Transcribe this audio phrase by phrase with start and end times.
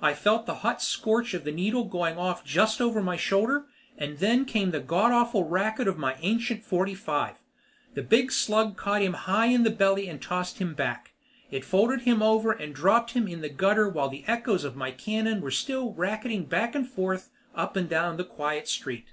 [0.00, 3.66] I felt the hot scorch of the needle going off just over my shoulder,
[3.98, 7.34] and then came the godawful racket of my ancient forty five.
[7.92, 11.12] The big slug caught him high in the belly and tossed him back.
[11.50, 14.92] It folded him over and dropped him in the gutter while the echoes of my
[14.92, 19.08] cannon were still racketing back and forth up and down the quiet street.